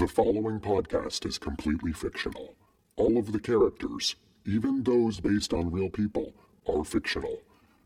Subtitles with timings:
[0.00, 2.54] The following podcast is completely fictional.
[2.96, 6.32] All of the characters, even those based on real people,
[6.66, 7.42] are fictional.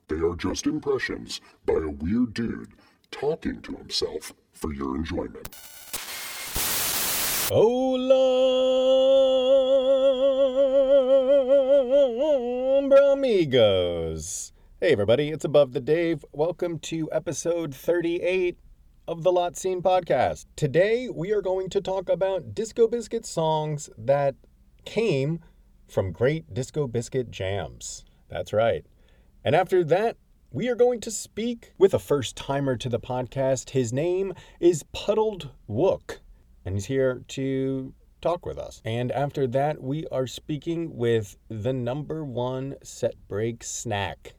[0.06, 2.70] They are just impressions by a weird dude
[3.10, 5.48] talking to himself for your enjoyment.
[7.48, 8.12] Hola,
[13.14, 14.52] amigos.
[14.80, 16.24] Hey, everybody, it's Above the Dave.
[16.32, 18.56] Welcome to episode 38
[19.06, 20.46] of the Lot Scene podcast.
[20.56, 24.34] Today, we are going to talk about Disco Biscuit songs that
[24.86, 25.40] came
[25.86, 28.06] from great Disco Biscuit jams.
[28.30, 28.86] That's right.
[29.44, 30.16] And after that,
[30.50, 33.70] we are going to speak with a first timer to the podcast.
[33.70, 36.20] His name is Puddled Wook,
[36.64, 38.80] and he's here to talk with us.
[38.86, 44.32] And after that, we are speaking with the number one set break snack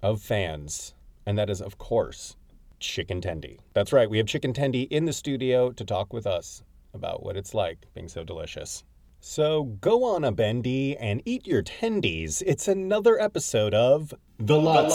[0.00, 0.94] of fans,
[1.26, 2.36] and that is, of course,
[2.80, 3.58] Chicken Tendie.
[3.74, 6.62] That's right, we have Chicken Tendie in the studio to talk with us
[6.94, 8.84] about what it's like being so delicious.
[9.20, 12.42] So go on a bendy and eat your tendies.
[12.46, 14.88] It's another episode of The Lot.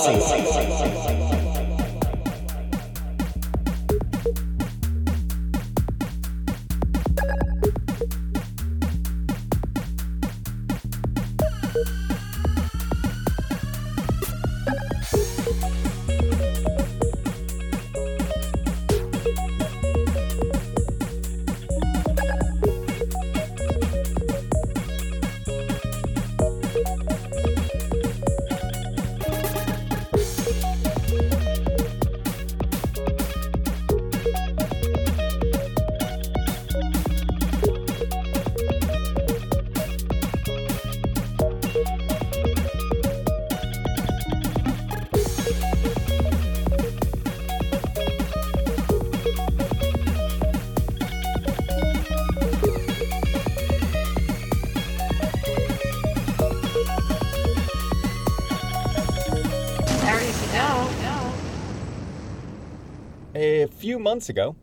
[64.14, 64.56] Months ago,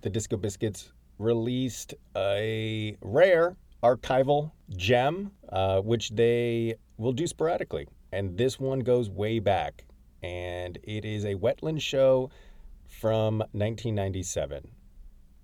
[0.00, 7.86] the Disco Biscuits released a rare archival gem, uh, which they will do sporadically.
[8.12, 9.84] And this one goes way back.
[10.22, 12.30] And it is a wetland show
[12.88, 14.66] from 1997.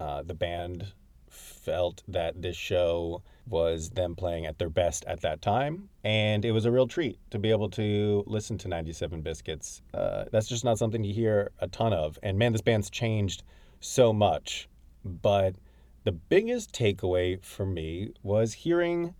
[0.01, 0.95] Uh, the band
[1.29, 5.89] felt that this show was them playing at their best at that time.
[6.05, 9.83] And it was a real treat to be able to listen to 97 Biscuits.
[9.95, 12.19] Uh, that's just not something you hear a ton of.
[12.23, 13.43] And man, this band's changed
[13.81, 14.69] so much.
[15.05, 15.57] But
[16.05, 19.15] the biggest takeaway for me was hearing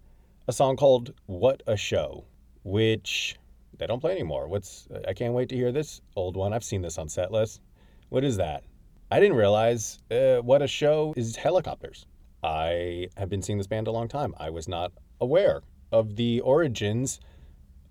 [0.47, 2.25] a song called What a Show,
[2.63, 3.37] which
[3.77, 4.49] they don't play anymore.
[4.49, 6.53] What's I can't wait to hear this old one.
[6.53, 7.61] I've seen this on set list.
[8.09, 8.65] What is that?
[9.11, 12.07] I didn't realize uh, what a show is helicopters.
[12.43, 14.35] I have been seeing this band a long time.
[14.39, 17.21] I was not aware of the origins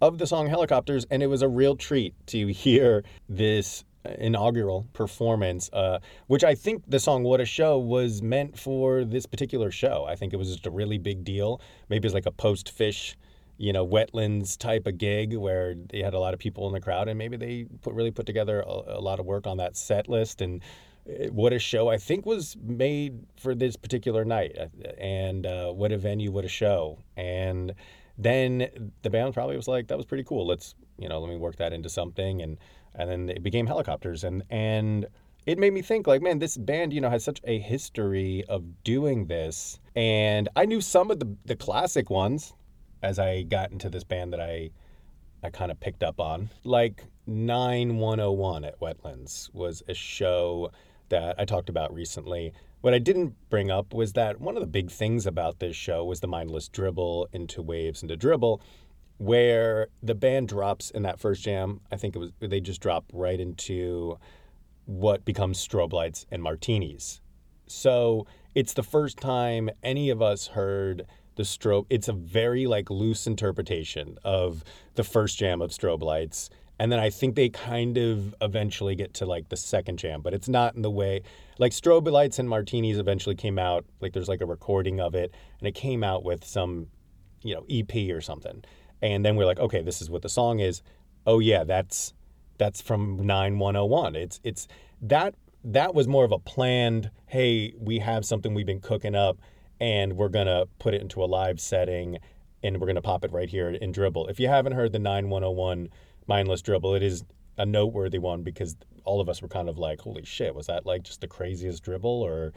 [0.02, 3.84] of the song Helicopters, and it was a real treat to hear this
[4.20, 9.26] inaugural performance, uh, which I think the song What a Show was meant for this
[9.26, 10.06] particular show.
[10.08, 11.62] I think it was just a really big deal.
[11.90, 13.16] Maybe it's like a post Phish,
[13.58, 16.80] you know, wetlands type of gig where they had a lot of people in the
[16.80, 19.76] crowd, and maybe they put really put together a, a lot of work on that
[19.76, 20.62] set list and
[21.32, 25.92] what a show I think was made for this particular night, uh, and uh, what
[25.92, 27.74] a venue, what a show, and
[28.18, 30.46] then the band probably was like, "That was pretty cool.
[30.46, 32.58] Let's you know, let me work that into something," and
[32.96, 35.08] and then it became helicopters, and and
[35.46, 38.84] it made me think like, man, this band you know has such a history of
[38.84, 42.54] doing this, and I knew some of the the classic ones
[43.02, 44.72] as I got into this band that I
[45.44, 46.50] I kind of picked up on.
[46.64, 50.72] Like 9101 at Wetlands was a show
[51.10, 52.54] that I talked about recently.
[52.82, 56.06] What I didn't bring up was that one of the big things about this show
[56.06, 58.62] was the mindless dribble into waves into dribble,
[59.18, 61.82] where the band drops in that first jam.
[61.92, 64.18] I think it was they just drop right into
[64.86, 67.22] what becomes strobe lights and martinis.
[67.68, 68.26] So
[68.56, 71.06] it's the first time any of us heard
[71.36, 71.86] the strobe.
[71.90, 74.64] It's a very like loose interpretation of
[74.96, 76.50] the first jam of strobe lights.
[76.80, 80.34] And then I think they kind of eventually get to like the second jam, but
[80.34, 81.24] it's not in the way
[81.60, 83.86] like strobe lights and martinis eventually came out.
[84.00, 86.88] Like there's like a recording of it, and it came out with some,
[87.42, 88.64] you know, EP or something.
[89.02, 90.82] And then we're like, okay, this is what the song is.
[91.26, 92.14] Oh yeah, that's
[92.58, 94.16] that's from 9101.
[94.16, 94.68] It's it's
[95.02, 99.38] that that was more of a planned, hey, we have something we've been cooking up
[99.80, 102.18] and we're to put it into a live setting
[102.64, 104.28] and we're to pop it right here in Dribble.
[104.28, 105.90] If you haven't heard the 9101
[106.28, 107.24] Mindless Dribble, it is
[107.58, 110.86] a noteworthy one because all of us were kind of like, holy shit, was that
[110.86, 112.54] like just the craziest dribble or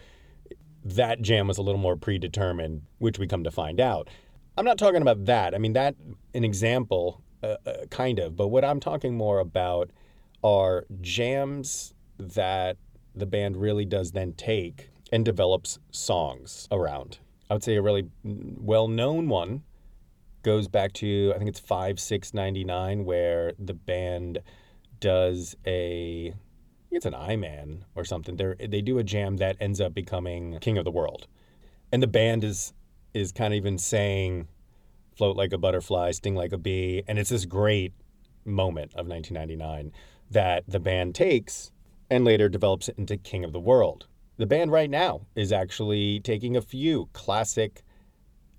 [0.85, 4.09] that jam was a little more predetermined, which we come to find out.
[4.57, 5.55] I'm not talking about that.
[5.55, 5.95] I mean, that,
[6.35, 9.91] an example, uh, uh, kind of, but what I'm talking more about
[10.43, 12.77] are jams that
[13.15, 17.19] the band really does then take and develops songs around.
[17.49, 19.63] I would say a really well known one
[20.43, 24.39] goes back to, I think it's 5699, where the band
[25.01, 26.35] does a
[26.91, 28.37] it's an I Man or something.
[28.37, 31.27] They they do a jam that ends up becoming King of the World,
[31.93, 32.73] and the band is
[33.15, 34.49] is kind of even saying,
[35.17, 37.93] "Float like a butterfly, sting like a bee," and it's this great
[38.45, 39.93] moment of 1999
[40.31, 41.73] that the band takes
[42.09, 44.07] and later develops it into King of the World.
[44.37, 47.83] The band right now is actually taking a few classic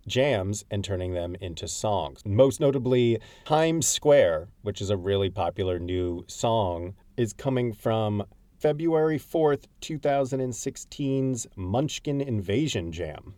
[0.08, 2.22] jams and turning them into songs.
[2.26, 8.24] Most notably, Times Square, which is a really popular new song is coming from
[8.60, 13.36] February 4th, 2016's Munchkin Invasion Jam.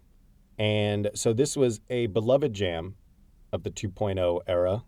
[0.57, 2.95] And so this was a beloved jam
[3.51, 4.83] of the 2.0 era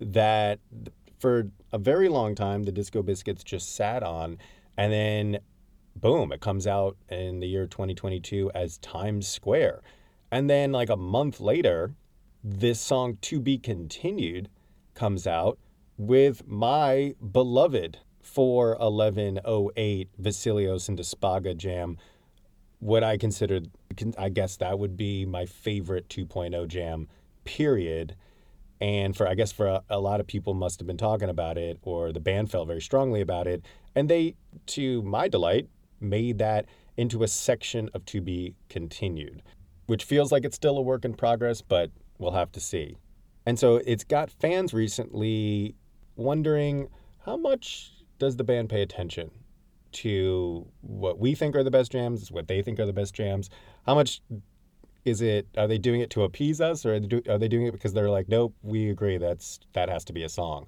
[0.00, 0.58] that
[1.18, 4.38] for a very long time the Disco Biscuits just sat on.
[4.76, 5.38] And then,
[5.96, 9.82] boom, it comes out in the year 2022 as Times Square.
[10.32, 11.94] And then, like a month later,
[12.42, 14.48] this song To Be Continued
[14.94, 15.58] comes out
[15.98, 21.98] with my beloved 41108 Vasilios and Despaga jam,
[22.78, 23.70] what I considered,
[24.16, 27.08] I guess that would be my favorite 2.0 jam,
[27.44, 28.16] period.
[28.80, 31.58] And for, I guess, for a, a lot of people must have been talking about
[31.58, 33.66] it, or the band felt very strongly about it.
[33.94, 34.36] And they,
[34.68, 35.68] to my delight,
[36.00, 36.64] made that
[36.96, 39.42] into a section of To Be Continued,
[39.86, 42.96] which feels like it's still a work in progress, but we'll have to see.
[43.46, 45.74] And so it's got fans recently
[46.16, 46.88] wondering
[47.24, 49.30] how much does the band pay attention
[49.92, 53.50] to what we think are the best jams, what they think are the best jams?
[53.86, 54.22] How much
[55.04, 55.48] is it?
[55.56, 58.28] Are they doing it to appease us, or are they, doing it because they're like,
[58.28, 60.66] nope, we agree that's that has to be a song?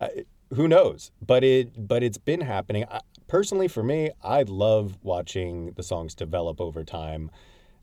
[0.00, 0.08] Uh,
[0.54, 1.10] who knows?
[1.26, 2.84] But it but it's been happening.
[2.90, 7.30] I, personally, for me, I love watching the songs develop over time.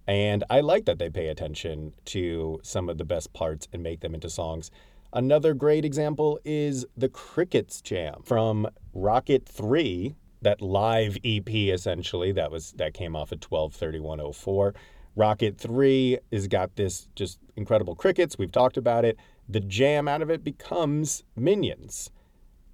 [0.10, 4.00] And I like that they pay attention to some of the best parts and make
[4.00, 4.72] them into songs.
[5.14, 12.50] Another great example is the Crickets Jam from Rocket 3, that live EP essentially that
[12.50, 14.74] was that came off at 123104.
[15.16, 18.36] Rocket 3 has got this just incredible crickets.
[18.36, 19.16] We've talked about it.
[19.48, 22.10] The jam out of it becomes Minions,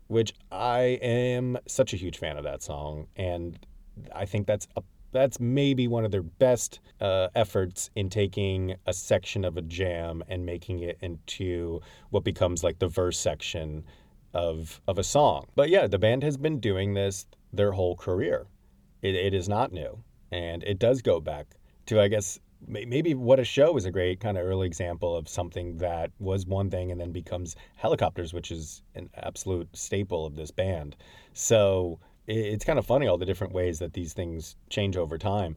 [0.07, 3.59] which I am such a huge fan of that song and
[4.13, 4.83] I think that's a
[5.15, 10.23] that's maybe one of their best uh, efforts in taking a section of a jam
[10.27, 11.79] and making it into
[12.09, 13.85] what becomes like the verse section
[14.33, 15.45] of of a song.
[15.56, 18.47] But yeah, the band has been doing this their whole career.
[19.01, 21.47] It, it is not new, and it does go back
[21.88, 25.29] to I guess maybe what a show is a great kind of early example of
[25.29, 30.35] something that was one thing and then becomes helicopters, which is an absolute staple of
[30.35, 30.95] this band.
[31.33, 35.56] So it's kind of funny all the different ways that these things change over time.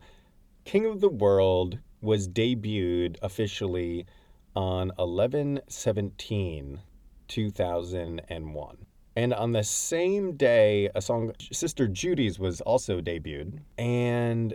[0.64, 4.06] King of the World was debuted officially
[4.54, 6.80] on 11 17
[7.28, 8.76] 2001.
[9.16, 13.60] And on the same day, a song, Sister Judy's, was also debuted.
[13.76, 14.54] And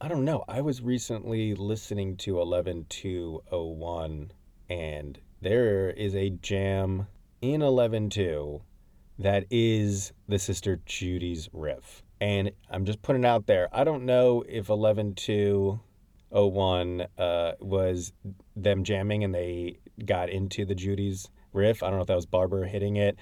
[0.00, 4.32] I don't know, I was recently listening to 11201,
[4.68, 7.06] and there is a jam
[7.40, 8.62] in 112
[9.18, 12.02] that is the Sister Judy's riff.
[12.20, 13.68] And I'm just putting out there.
[13.72, 18.12] I don't know if 11201 uh, was
[18.54, 21.82] them jamming and they got into the Judy's riff.
[21.82, 23.16] I don't know if that was Barber hitting it.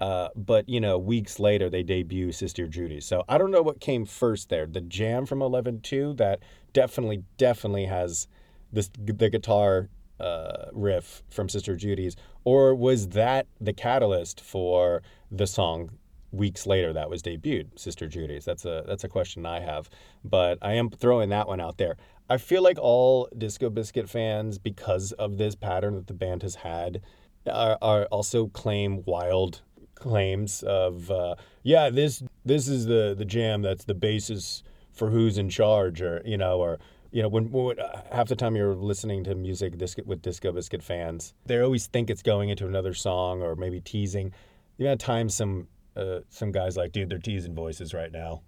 [0.00, 3.00] Uh, but you know, weeks later they debut Sister Judy.
[3.00, 4.66] So I don't know what came first there.
[4.66, 6.40] The jam from 11-2 that
[6.72, 8.28] definitely, definitely has
[8.72, 9.88] this the guitar
[10.20, 15.90] uh, riff from Sister Judy's, or was that the catalyst for the song
[16.32, 18.44] weeks later that was debuted, Sister Judy's?
[18.44, 19.90] That's a that's a question I have,
[20.24, 21.96] but I am throwing that one out there.
[22.28, 26.56] I feel like all Disco Biscuit fans, because of this pattern that the band has
[26.56, 27.00] had,
[27.46, 29.62] are, are also claim wild
[29.94, 35.38] claims of uh, yeah this this is the the jam that's the basis for who's
[35.38, 36.78] in charge or you know or
[37.16, 37.78] you know, when, when
[38.12, 42.10] half the time you're listening to music disc, with Disco Biscuit fans, they always think
[42.10, 44.34] it's going into another song or maybe teasing.
[44.76, 48.42] The amount of times some uh, some guys like, dude, they're teasing voices right now.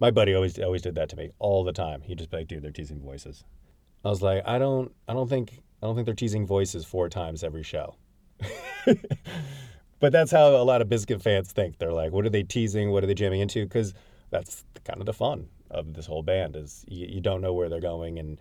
[0.00, 2.02] My buddy always always did that to me all the time.
[2.02, 3.44] He'd just be like, dude, they're teasing voices.
[4.04, 7.10] I was like, I don't, I don't think, I don't think they're teasing voices four
[7.10, 7.96] times every show.
[10.00, 11.78] but that's how a lot of Biscuit fans think.
[11.78, 12.90] They're like, what are they teasing?
[12.90, 13.64] What are they jamming into?
[13.64, 13.92] Because
[14.30, 17.68] that's kind of the fun of this whole band is you, you don't know where
[17.68, 18.38] they're going and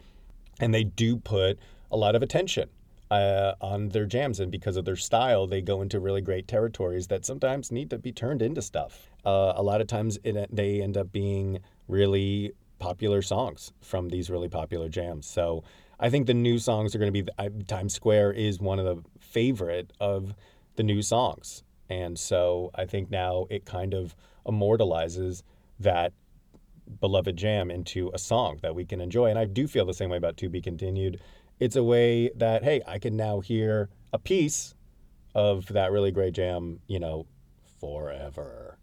[0.59, 1.59] and they do put
[1.91, 2.69] a lot of attention
[3.11, 7.07] uh, on their jams and because of their style they go into really great territories
[7.07, 10.81] that sometimes need to be turned into stuff uh, a lot of times it, they
[10.81, 15.63] end up being really popular songs from these really popular jams so
[15.99, 18.85] i think the new songs are going to be I, times square is one of
[18.85, 20.35] the favorite of
[20.75, 25.43] the new songs and so i think now it kind of immortalizes
[25.79, 26.13] that
[26.99, 29.27] beloved jam into a song that we can enjoy.
[29.27, 31.21] And I do feel the same way about To Be Continued.
[31.59, 34.75] It's a way that, hey, I can now hear a piece
[35.35, 37.25] of that really great jam, you know,
[37.79, 38.77] forever.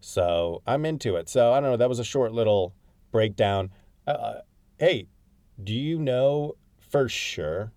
[0.00, 1.28] So I'm into it.
[1.28, 1.76] So I don't know.
[1.76, 2.74] That was a short little
[3.10, 3.70] breakdown.
[4.06, 4.40] Uh,
[4.78, 5.08] hey,
[5.62, 7.72] do you know for sure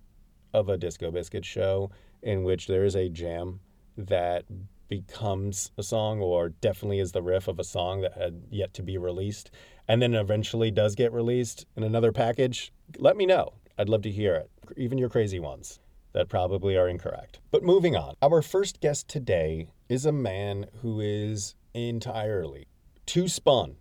[0.53, 3.59] of a Disco Biscuit show in which there is a jam
[3.97, 4.45] that
[4.87, 8.83] becomes a song or definitely is the riff of a song that had yet to
[8.83, 9.51] be released
[9.87, 13.53] and then eventually does get released in another package, let me know.
[13.77, 15.79] I'd love to hear it, even your crazy ones
[16.13, 17.39] that probably are incorrect.
[17.49, 22.67] But moving on, our first guest today is a man who is entirely
[23.05, 23.77] too spun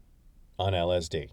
[0.59, 1.29] on LSD.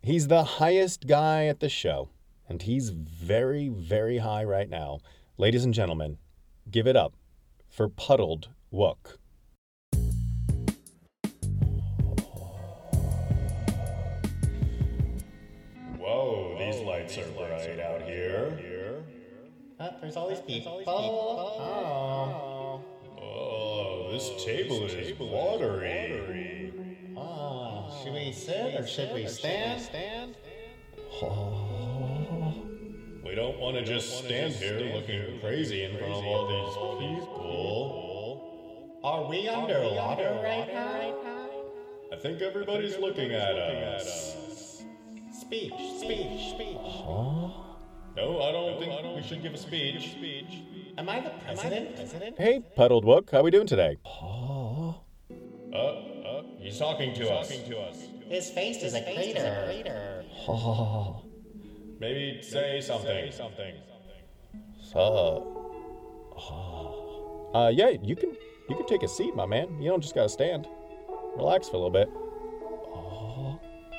[0.00, 2.10] He's the highest guy at the show,
[2.48, 5.00] and he's very, very high right now.
[5.36, 6.18] Ladies and gentlemen,
[6.70, 7.14] give it up
[7.68, 9.18] for Puddled Wook.
[20.04, 20.82] There's all these people.
[20.86, 22.80] Oh.
[23.18, 26.72] Oh, this table is watery.
[27.16, 28.02] Oh.
[28.02, 30.36] Should we sit or should we stand?
[31.22, 32.54] Oh.
[33.24, 39.00] We don't want to just stand here looking crazy in front of all these people.
[39.02, 41.14] Are we underwater right now?
[42.12, 44.82] I think everybody's looking at us.
[45.32, 47.63] Speech, speech, speech.
[48.16, 50.12] No, I don't think we should give a speech.
[50.12, 50.62] speech.
[50.96, 51.96] Am I the president?
[51.96, 52.38] President?
[52.38, 53.96] Hey, Puddled Wook, how we doing today?
[54.06, 54.90] Uh,
[55.76, 57.50] uh, he's talking to us.
[58.28, 60.24] His face is a crater.
[60.46, 61.24] Oh.
[61.98, 63.32] Maybe say something.
[64.94, 65.40] Uh,
[67.52, 68.36] uh, yeah, you can
[68.68, 69.80] you can take a seat, my man.
[69.80, 70.68] You don't just gotta stand.
[71.36, 72.08] Relax for a little bit.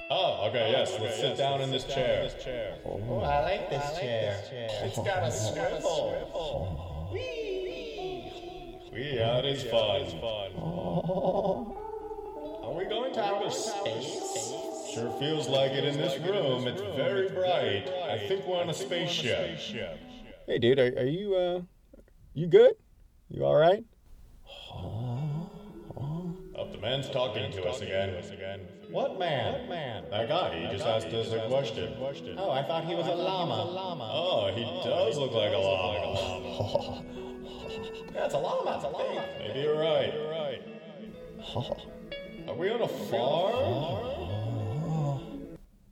[0.09, 0.95] Oh, okay, yes.
[0.99, 2.23] Let's sit down in this chair.
[2.23, 2.45] this
[2.85, 4.39] Oh, I like this chair.
[4.83, 7.09] It's got a swivel.
[7.11, 8.31] Wee!
[8.93, 10.01] Wee, yeah, it is fun.
[12.63, 14.53] Are we going to outer space?
[14.93, 16.67] Sure feels like it in this room.
[16.67, 17.89] It's very bright.
[18.09, 19.59] I think we're on a spaceship.
[20.45, 21.61] Hey, dude, are, are you uh,
[22.33, 22.75] you good?
[23.29, 23.83] You all right?
[24.71, 25.49] Oh,
[26.71, 28.23] the man's talking to us again.
[28.89, 29.53] What man?
[29.53, 30.03] What man?
[30.11, 31.95] That guy, he just asked us a question.
[32.37, 33.53] Oh, I thought he was a llama.
[33.53, 37.03] a llama Oh, he oh, does look like a llama.
[38.13, 38.71] Yeah, it's a llama.
[38.75, 39.25] It's a llama.
[39.39, 40.13] Maybe you're right.
[42.47, 44.25] Are we on a farm?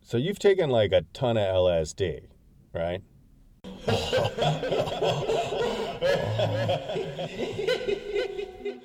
[0.01, 2.27] So you've taken like a ton of LSD,
[2.73, 3.01] right?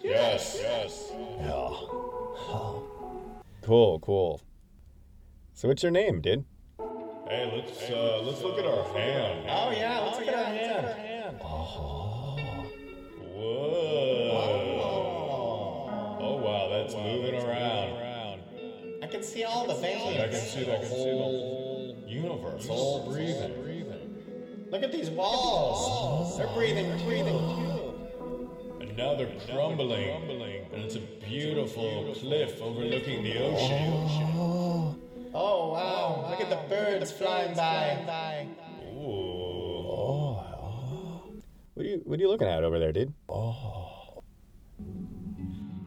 [0.02, 1.07] yes, yes.
[3.68, 3.74] Yeah.
[3.74, 4.40] Cool, cool.
[5.52, 6.46] So what's your name, dude?
[7.28, 9.46] Hey, let's uh, let's look at our hand.
[9.46, 11.38] Oh yeah, let's look at our hand.
[11.42, 12.36] Oh.
[13.34, 14.38] Whoa.
[16.18, 18.40] Oh wow, that's moving around.
[19.02, 20.18] I can see all the veins.
[20.18, 23.62] I can see the whole universe all breathing.
[23.62, 24.68] breathing.
[24.70, 26.38] Look at these walls.
[26.38, 28.80] They're breathing, breathing too.
[28.80, 33.92] And now they're crumbling, and it's a beautiful cliff overlooking the ocean.
[34.36, 34.96] Oh
[35.34, 36.26] oh wow!
[36.30, 38.46] Look at the birds flying by.
[38.94, 40.38] Ooh.
[41.74, 43.12] What are you What are you looking at over there, dude?
[43.28, 44.22] Oh.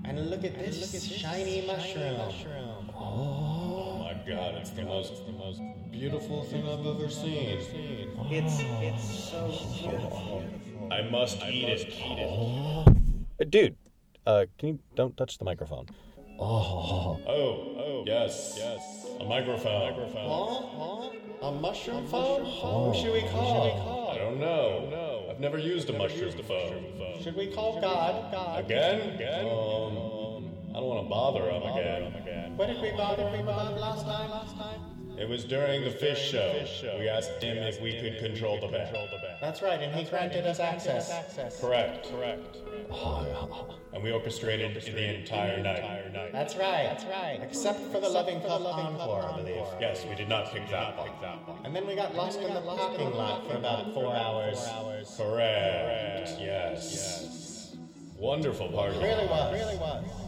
[0.04, 2.92] And look at this shiny mushroom.
[2.94, 4.56] Oh my God!
[4.56, 7.60] It's the most the most beautiful thing I've ever seen.
[8.30, 9.48] It's it's so
[9.80, 10.44] beautiful.
[10.92, 11.88] I must eat it.
[11.88, 12.20] Eat
[13.40, 13.50] it.
[13.50, 13.76] Dude,
[14.26, 15.88] uh, can you don't touch the microphone?
[16.40, 17.20] Oh.
[17.28, 17.76] Oh.
[17.78, 18.04] Oh.
[18.06, 18.56] Yes.
[18.58, 19.08] Yes.
[19.20, 19.82] A microphone.
[19.82, 20.30] A microphone.
[20.30, 21.10] Huh?
[21.42, 21.48] Huh?
[21.48, 22.46] A mushroom phone?
[22.46, 24.12] Who should we call?
[24.12, 24.88] I don't know.
[24.90, 25.28] No.
[25.30, 27.22] I've never used a mushroom phone.
[27.22, 28.32] Should we call God?
[28.32, 28.66] God.
[28.66, 29.16] Again?
[29.16, 29.46] Again?
[29.46, 32.58] Um, I don't want to bother him again.
[32.58, 34.30] What did we bother him about last time?
[34.30, 34.91] Last time?
[35.22, 36.98] It was during the Phish show.
[36.98, 38.92] We asked him if we could control the bat.
[39.40, 41.62] That's right, and he granted us access.
[41.62, 42.10] Correct.
[42.10, 42.58] Correct.
[43.94, 46.32] And we orchestrated the entire night.
[46.32, 46.86] That's right.
[46.90, 47.40] That's right.
[47.40, 49.64] Except for the loving cup encore, I believe.
[49.80, 51.12] Yes, we did not pick that one.
[51.66, 54.68] And then we got lost in the parking lot for about four hours.
[55.18, 56.32] Correct.
[56.40, 57.76] Yes.
[58.18, 58.98] Wonderful party.
[58.98, 59.54] Really was.
[59.54, 60.21] Really was.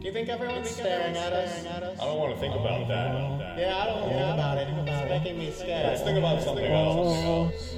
[0.00, 1.66] Do you think everyone's staring at us?
[1.66, 3.58] I don't want to think about that.
[3.58, 5.02] Yeah, I don't want to think about it.
[5.02, 5.86] It's making me scared.
[5.86, 7.74] Let's think about something else.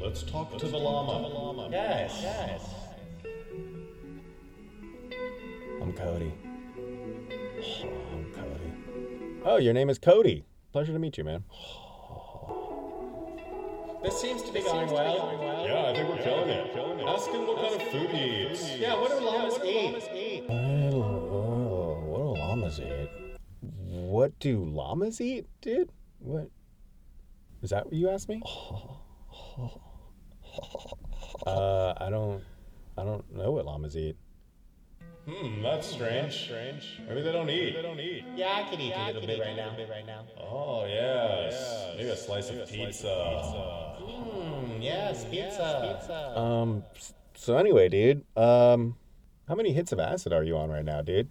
[0.00, 1.68] Let's talk to the llama.
[1.72, 2.20] Yes.
[2.22, 2.62] Yes.
[5.82, 6.32] I'm Cody.
[8.12, 8.72] I'm Cody.
[9.44, 10.44] Oh, your name is Cody.
[10.72, 11.42] Pleasure to meet you, man.
[14.04, 15.64] This seems to be going well.
[15.66, 16.76] Yeah, I think we're killing it.
[17.08, 18.76] Ask him what kind of food he eats.
[18.76, 19.88] Yeah, what do llamas eat?
[19.88, 20.18] Oh, what do
[22.68, 23.10] llamas eat?
[23.60, 25.90] What do llamas eat, dude?
[26.18, 26.50] What?
[27.62, 28.42] Is that what you asked me?
[31.46, 32.42] Uh, I don't,
[32.96, 34.16] I don't know what llamas eat.
[35.26, 36.34] Hmm, that's strange.
[36.34, 37.00] Strange.
[37.06, 37.74] Maybe they don't eat.
[37.74, 38.24] They don't eat.
[38.34, 39.76] Yeah, I could eat a little bit right now.
[39.88, 40.24] Right now.
[40.36, 41.94] Oh yes.
[41.96, 43.94] Maybe a slice of pizza.
[44.00, 44.82] Hmm.
[44.82, 46.36] Yes, pizza.
[46.36, 46.82] Um.
[47.34, 48.24] So anyway, dude.
[48.36, 48.96] Um,
[49.46, 51.30] how many hits of acid are you on right now, dude?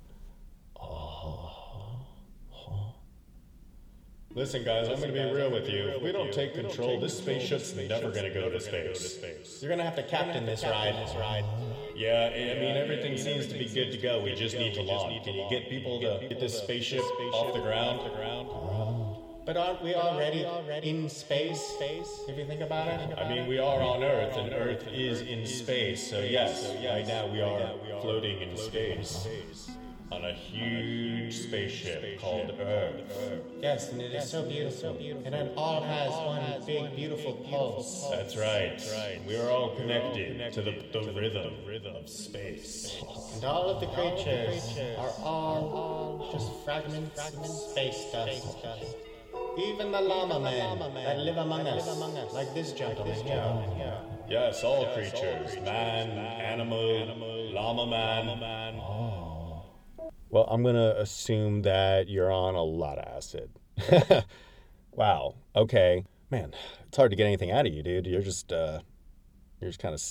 [4.37, 5.87] Listen, guys, I'm gonna be real with you.
[5.87, 9.59] If we don't take control, this spaceship's never gonna go to space.
[9.63, 10.93] You're gonna have to captain this ride.
[10.93, 11.43] This ride.
[11.95, 14.21] Yeah, I I mean everything seems to be good to go.
[14.21, 15.23] We just need to launch.
[15.23, 17.01] Can you get people to get this spaceship
[17.33, 17.99] off the ground?
[19.43, 20.45] But aren't we already
[20.83, 21.73] in space?
[22.27, 23.17] If you think about it.
[23.17, 26.11] I mean, we are on Earth, and Earth is in space.
[26.11, 29.27] So yes, right now we are floating in space
[30.11, 33.01] on a huge spaceship called Earth.
[33.61, 34.97] Yes, and it is so beautiful.
[35.25, 38.09] And it all has one big, beautiful pulse.
[38.09, 38.81] That's right.
[39.27, 43.01] We are all connected to the, the rhythm of space.
[43.35, 48.47] And all of the creatures are all just fragments of space dust.
[49.57, 53.97] Even the llama men that live among us, like this gentleman here.
[54.29, 59.26] Yes, all creatures man, animal, llama man.
[60.29, 63.49] Well, I'm gonna assume that you're on a lot of acid.
[64.91, 65.35] wow.
[65.55, 66.53] Okay, man.
[66.87, 68.05] It's hard to get anything out of you, dude.
[68.05, 68.79] You're just, uh,
[69.61, 70.01] you're just kind of,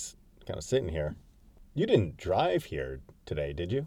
[0.47, 1.15] kind of sitting here.
[1.75, 3.85] You didn't drive here today, did you?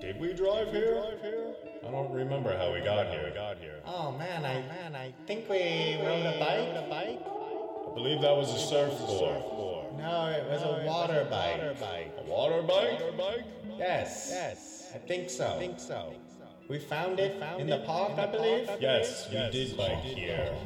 [0.00, 1.02] Did we drive here?
[1.86, 3.24] I don't remember how we got here.
[3.28, 3.34] we
[3.84, 6.84] Oh man, I man, I think we rode a bike.
[6.84, 7.20] A bike?
[7.20, 9.69] I believe that was a surfboard.
[9.96, 11.60] No, it was a water bike.
[12.18, 13.00] A water bike?
[13.78, 14.28] Yes.
[14.32, 14.92] Yes.
[14.94, 15.46] I think so.
[15.46, 16.14] I think so.
[16.68, 18.70] We found it in the park, I believe.
[18.80, 20.56] Yes, we did bike here.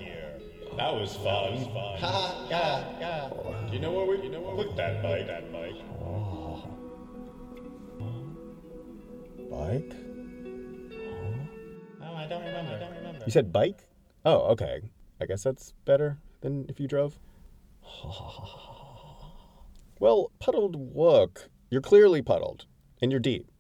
[0.77, 1.57] That was fun.
[2.01, 3.31] Ha, yeah, yeah.
[3.69, 5.27] Do you know where we put that bike?
[5.27, 5.77] That bike.
[9.51, 9.95] Bike?
[12.03, 12.75] Oh, I don't remember.
[12.75, 13.23] I don't remember.
[13.25, 13.87] You said bike?
[14.25, 14.91] Oh, okay.
[15.21, 17.19] I guess that's better than if you drove.
[20.05, 22.67] Well, puddled wook, you're clearly puddled
[23.01, 23.51] and you're deep,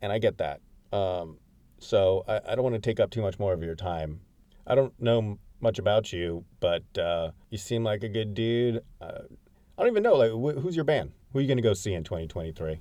[0.00, 0.60] and I get that.
[0.92, 1.38] Um,
[1.80, 4.20] so I, I don't want to take up too much more of your time.
[4.64, 8.80] I don't know m- much about you, but uh, you seem like a good dude.
[9.00, 9.22] Uh,
[9.76, 11.10] I don't even know, like, wh- who's your band?
[11.32, 12.78] Who are you going to go see in 2023?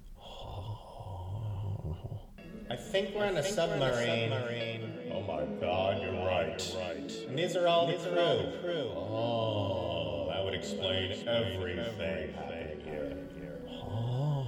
[2.69, 4.31] I think we're in a submarine.
[5.11, 6.71] Oh my god, you're right.
[6.71, 7.11] You're right.
[7.29, 8.91] And these are all the crew.
[8.95, 10.16] Oh, that
[10.47, 13.17] would explain everything happening here.
[13.69, 14.47] Oh,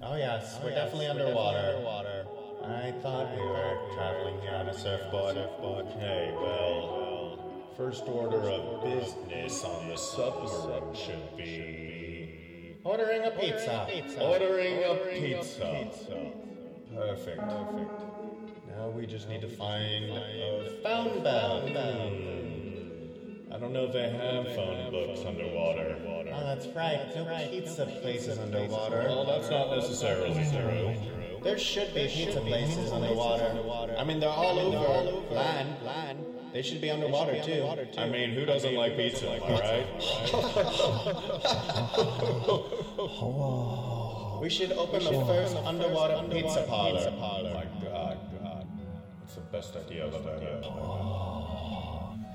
[0.00, 2.26] oh yes, we're oh, definitely underwater.
[2.64, 5.36] I thought we were traveling here on a surfboard.
[5.36, 7.38] Okay, well,
[7.76, 13.86] first order of business on the submarine should be Ordering a pizza.
[14.22, 16.32] ordering a pizza.
[16.94, 17.42] Perfect.
[18.74, 22.51] Now we just need to find a bell.
[23.52, 25.96] I don't know if they have phone books underwater.
[26.06, 27.14] Oh, that's right.
[27.14, 29.04] No pizza places underwater.
[29.06, 30.96] Well, that's not necessarily true.
[31.42, 33.94] There should be pizza places underwater.
[33.98, 35.76] I mean, they're all over land.
[35.84, 36.24] Land.
[36.52, 37.66] They should be underwater too.
[37.98, 39.86] I mean, who doesn't like pizza, am I right?
[44.42, 47.06] We should open the first underwater pizza parlor.
[47.06, 48.66] Oh my god, God.
[49.20, 50.64] That's the best idea I've ever heard.
[50.64, 51.31] Oh.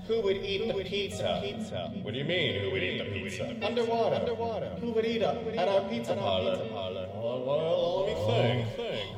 [0.07, 1.91] Who would eat who the pizza?
[2.01, 3.55] What do you mean, who would eat the pizza?
[3.61, 4.15] Underwater.
[4.15, 4.69] Underwater.
[4.79, 6.57] Who would eat up at our pizza parlor?
[6.71, 9.17] Well, oh, well, let me think.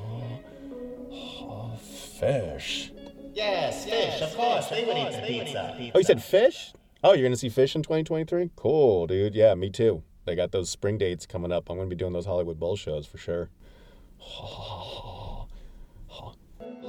[1.43, 1.75] Oh,
[2.19, 2.91] fish.
[3.33, 4.67] Yes, fish, of course.
[4.67, 5.91] They would eat the pizza.
[5.93, 6.73] Oh, you said fish?
[7.03, 8.49] Oh, you're gonna see Phish in 2023?
[8.57, 9.33] Cool, dude.
[9.33, 10.03] Yeah, me too.
[10.25, 11.69] They got those spring dates coming up.
[11.69, 13.49] I'm gonna be doing those Hollywood Bowl shows for sure.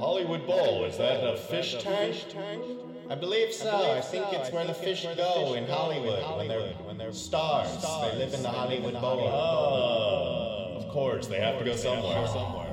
[0.01, 2.25] Hollywood Bowl, is that a fish tank?
[3.07, 3.69] I believe so.
[3.69, 7.69] I think it's where the fish go in Hollywood when they're when they're stars.
[8.01, 9.29] They live in the Hollywood Bowl.
[9.29, 12.27] Oh, of course, they have to go somewhere.
[12.27, 12.67] somewhere.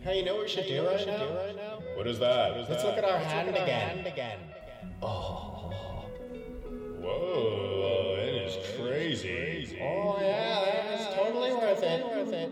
[0.00, 1.78] Hey, you know what we should do right now?
[1.94, 2.68] What is that?
[2.68, 4.40] Let's look at our hand again.
[5.02, 5.72] Oh.
[7.00, 9.78] Whoa, it is crazy.
[9.80, 12.04] Oh yeah, that is totally worth it.
[12.04, 12.50] Worth it.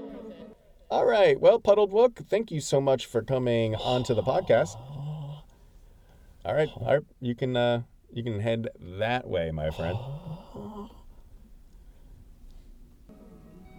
[0.91, 1.39] All right.
[1.39, 4.75] Well, Puddled Wook, thank you so much for coming onto the podcast.
[6.45, 6.69] All right.
[6.77, 7.03] All right.
[7.21, 9.99] You can uh you can head that way, my friend.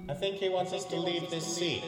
[0.08, 1.84] I think he wants us to leave this seat.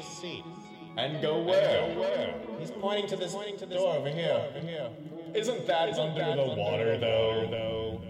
[0.98, 2.36] And go where?
[2.60, 4.50] He's pointing to this door over here.
[4.50, 4.90] Over here.
[5.34, 8.02] Isn't that under the water, though?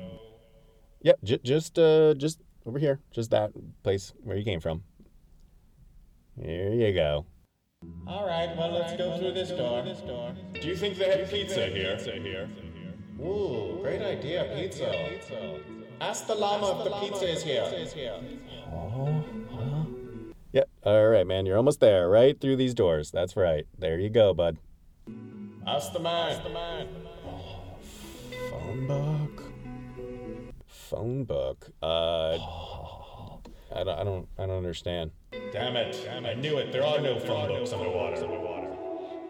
[1.04, 3.00] Yep, j- just uh just over here.
[3.12, 3.52] Just that
[3.84, 4.84] place where you came from.
[6.40, 7.26] Here you go.
[8.08, 9.84] All right, well let's go through this door.
[10.54, 12.50] Do you think they have pizza here?
[13.20, 15.20] Ooh, great idea, pizza.
[16.00, 18.20] Ask the llama if the pizza is here.
[18.72, 19.24] Oh
[20.54, 20.70] Yep.
[20.84, 21.46] All right, man.
[21.46, 22.10] You're almost there.
[22.10, 23.10] Right through these doors.
[23.12, 23.66] That's right.
[23.80, 24.58] There you go, bud.
[25.66, 26.88] Ask the man.
[28.50, 29.44] Phone book.
[30.68, 31.70] Phone book.
[31.82, 32.38] Uh,
[33.74, 34.00] I don't.
[34.00, 34.28] I don't.
[34.38, 35.12] I don't understand.
[35.52, 36.10] Damn it.
[36.10, 36.72] I knew it.
[36.72, 38.28] There are no phone books underwater.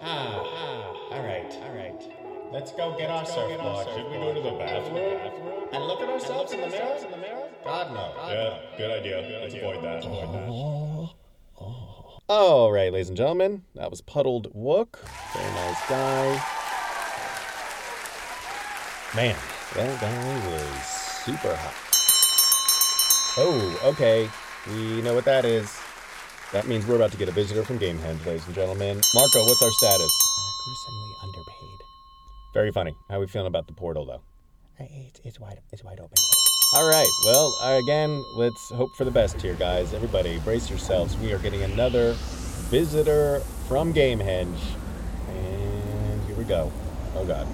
[0.03, 2.51] Ah, ah, all right, all right.
[2.51, 3.87] Let's go get our surfboard.
[3.95, 5.69] Should we go to the bathroom?
[5.71, 7.47] And look at ourselves in the mirror?
[7.63, 8.13] God no.
[8.27, 9.39] Yeah, good idea.
[9.41, 10.03] Let's avoid that.
[10.05, 11.11] Oh!
[12.27, 14.97] All right, ladies and gentlemen, that was Puddled Wook.
[15.33, 16.43] Very nice guy.
[19.15, 19.35] Man,
[19.75, 21.90] that guy was super hot.
[23.37, 24.29] Oh, okay.
[24.67, 25.73] We know what that is.
[26.51, 28.99] That means we're about to get a visitor from Gamehenge, ladies and gentlemen.
[29.15, 30.11] Marco, what's our status?
[30.65, 31.79] gruesomely underpaid.
[32.53, 32.95] Very funny.
[33.09, 34.21] How are we feeling about the portal, though?
[34.79, 36.13] Uh, It's, it's wide it's wide open.
[36.75, 37.07] All right.
[37.25, 39.93] Well, uh, again, let's hope for the best here, guys.
[39.93, 41.17] Everybody, brace yourselves.
[41.17, 42.13] We are getting another
[42.69, 44.59] visitor from Gamehenge.
[45.29, 46.71] And here we go.
[47.15, 47.47] Oh, God.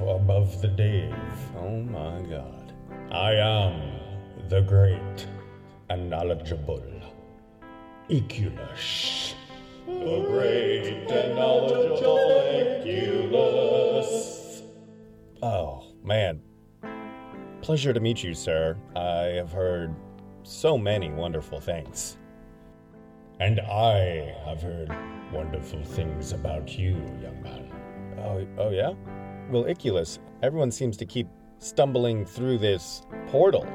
[0.00, 1.14] Above the Dave.
[1.56, 2.72] Oh, my God.
[3.12, 3.80] I am
[4.48, 5.26] the great
[5.90, 6.82] and knowledgeable
[8.08, 9.34] Icculus.
[9.86, 12.18] The great and knowledgeable
[12.80, 14.62] Icculus.
[15.42, 16.40] Oh, man.
[17.60, 18.76] Pleasure to meet you, sir.
[18.96, 19.94] I have heard
[20.42, 22.16] so many wonderful things.
[23.40, 24.90] And I have heard
[25.32, 27.70] wonderful things about you, young man.
[28.18, 28.94] Oh, oh yeah?
[29.52, 33.66] Well, Icculus, everyone seems to keep stumbling through this portal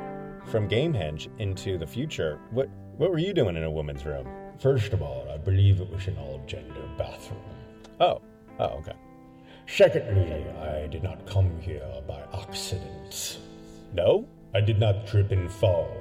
[0.48, 2.40] from Gamehenge into the future.
[2.50, 4.28] What what were you doing in a woman's room?
[4.58, 7.44] First of all, I believe it was an all gender bathroom.
[8.00, 8.24] Oh,
[8.58, 8.96] oh, okay.
[9.68, 13.38] Secondly, I did not come here by accident.
[13.94, 14.28] No?
[14.56, 15.96] I did not trip and fall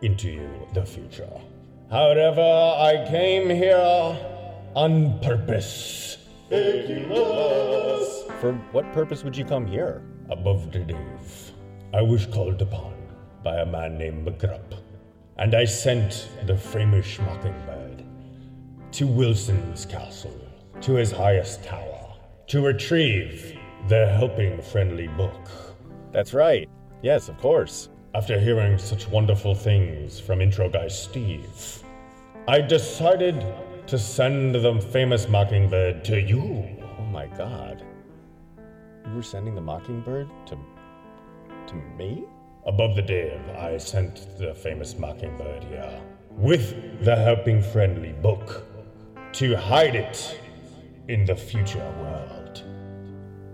[0.00, 1.28] into the future.
[1.90, 4.16] However, I came here
[4.74, 6.16] on purpose.
[8.40, 10.02] For what purpose would you come here?
[10.30, 11.52] Above the Dave,
[11.92, 12.94] I was called upon
[13.44, 14.80] by a man named McGrupp,
[15.36, 18.02] and I sent the famous Mockingbird
[18.92, 20.34] to Wilson's castle,
[20.80, 22.14] to his highest tower,
[22.46, 25.50] to retrieve the helping friendly book.
[26.10, 26.66] That's right.
[27.02, 27.90] Yes, of course.
[28.14, 31.82] After hearing such wonderful things from intro guy Steve,
[32.48, 33.44] I decided
[33.86, 36.66] to send the famous Mockingbird to you.
[36.98, 37.84] Oh my god.
[39.06, 40.58] You were sending the mockingbird to
[41.66, 42.24] to me?
[42.66, 46.00] Above the Dave, I sent the famous Mockingbird here
[46.32, 48.66] with the helping friendly book
[49.32, 50.40] to hide it
[51.08, 52.62] in the future world.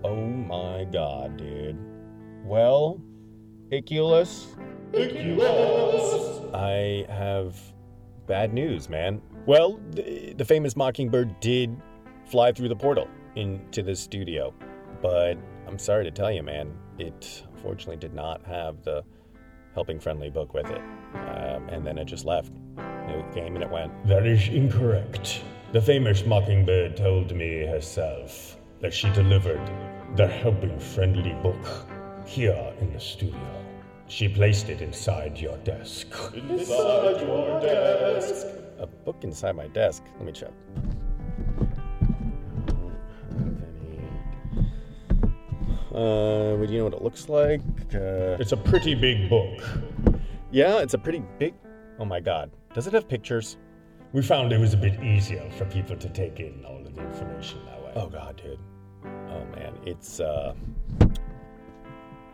[0.03, 1.77] Oh my god, dude.
[2.43, 3.01] Well,
[3.71, 4.47] Icculus,
[4.93, 6.53] Icculus!
[6.53, 7.57] I have
[8.25, 9.21] bad news, man.
[9.45, 11.75] Well, the, the famous Mockingbird did
[12.25, 14.53] fly through the portal into the studio,
[15.01, 16.71] but I'm sorry to tell you, man.
[16.97, 19.03] It unfortunately did not have the
[19.73, 20.81] helping friendly book with it,
[21.13, 22.51] um, and then it just left.
[22.77, 23.91] It came and it went.
[24.07, 25.43] That is incorrect.
[25.71, 29.61] The famous Mockingbird told me herself that she delivered
[30.15, 31.85] the helping friendly book
[32.25, 33.65] here in the studio.
[34.07, 36.07] She placed it inside your desk.
[36.33, 38.45] Inside your desk.
[38.79, 40.03] A book inside my desk.
[40.17, 40.51] Let me check.
[45.93, 47.61] Uh, would you know what it looks like?
[47.93, 49.61] Uh, It's a pretty big book.
[50.51, 51.53] yeah, it's a pretty big.
[51.99, 52.51] Oh my god.
[52.73, 53.57] Does it have pictures?
[54.13, 57.01] We found it was a bit easier for people to take in all of the
[57.01, 57.91] information that way.
[57.95, 58.59] Oh god, dude.
[59.05, 60.53] Oh man, it's uh,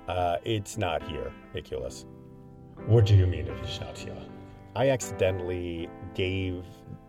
[0.08, 2.06] uh, it's not here, Icculus.
[2.88, 4.16] What do you mean if it's not here?
[4.76, 6.64] I accidentally gave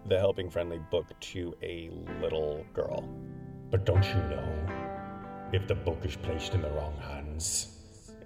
[0.07, 3.09] the helping friendly book to a little girl.
[3.71, 4.84] But don't you know?
[5.53, 7.69] If the book is placed in the wrong hands,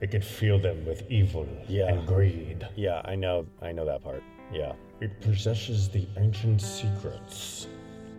[0.00, 1.88] it could fill them with evil Yeah.
[1.88, 2.66] and greed.
[2.76, 4.22] Yeah, I know, I know that part.
[4.52, 4.72] Yeah.
[5.00, 7.66] It possesses the ancient secrets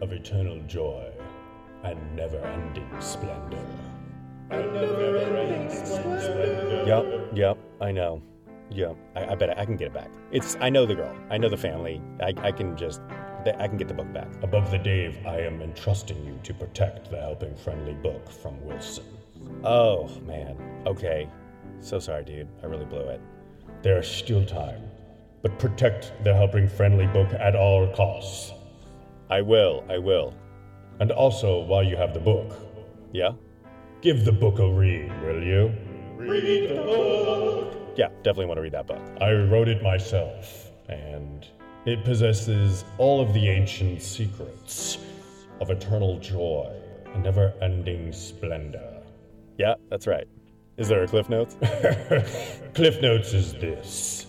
[0.01, 1.11] of eternal joy
[1.83, 3.65] and never ending splendor.
[4.49, 6.83] And never ending splendor.
[6.85, 8.21] Yep, yep, I know.
[8.71, 10.11] Yep, I, I bet I, can get it back.
[10.31, 12.01] It's I know the girl, I know the family.
[12.21, 13.01] I, I can just
[13.47, 14.27] I can get the book back.
[14.43, 19.05] Above the Dave, I am entrusting you to protect the helping friendly book from Wilson.
[19.63, 21.27] Oh man, okay.
[21.81, 22.47] So sorry, dude.
[22.61, 23.21] I really blew it.
[23.81, 24.81] There is still time,
[25.41, 28.51] but protect the helping friendly book at all costs.
[29.29, 29.85] I will.
[29.89, 30.33] I will.
[30.99, 32.55] And also, while you have the book,
[33.13, 33.31] Yeah.
[34.01, 35.71] give the book a read, will you?
[36.17, 37.73] Read the book!
[37.95, 39.01] Yeah, definitely want to read that book.
[39.21, 41.47] I wrote it myself, and
[41.85, 44.97] it possesses all of the ancient secrets
[45.61, 46.71] of eternal joy
[47.13, 49.01] and never ending splendor.
[49.57, 50.27] Yeah, that's right.
[50.77, 51.57] Is there a cliff notes?
[52.73, 54.27] Cliff Notes is this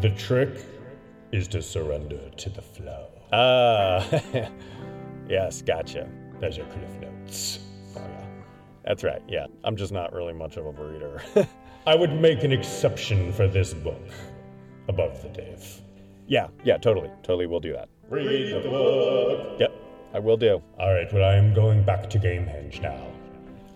[0.00, 0.64] The trick
[1.30, 3.06] is to surrender to the flow.
[3.32, 4.04] Ah,
[5.28, 6.08] yes, gotcha.
[6.40, 7.60] There's your Cliff Notes.
[7.96, 8.26] Oh yeah,
[8.84, 9.22] that's right.
[9.28, 11.22] Yeah, I'm just not really much of a reader.
[11.86, 14.02] I would make an exception for this book.
[14.88, 15.80] Above the Dave.
[16.30, 17.46] Yeah, yeah, totally, totally.
[17.46, 17.88] We'll do that.
[18.08, 19.58] Read the book.
[19.58, 19.72] Yep,
[20.14, 20.62] I will do.
[20.78, 23.04] All right, well, I am going back to Gamehenge now.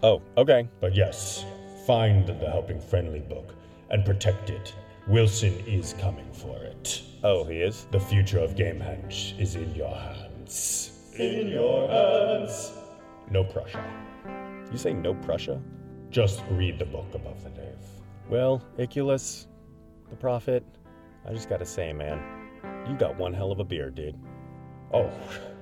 [0.04, 0.68] Oh, okay.
[0.80, 1.44] But yes,
[1.84, 3.56] find the helping friendly book
[3.90, 4.72] and protect it.
[5.08, 7.02] Wilson is coming for it.
[7.24, 7.88] Oh, he is.
[7.90, 10.92] The future of Gamehenge is in your hands.
[11.18, 12.70] In your hands.
[13.32, 13.84] No Prussia.
[14.70, 15.60] You say no Prussia?
[16.10, 17.74] Just read the book above the Dave.
[18.30, 19.48] Well, Icculus,
[20.08, 20.64] the prophet,
[21.26, 22.22] I just gotta say, man,
[22.88, 24.18] you got one hell of a beard, dude.
[24.92, 25.10] Oh,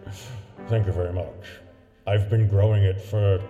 [0.69, 1.61] thank you very much.
[2.07, 3.41] I've been growing it for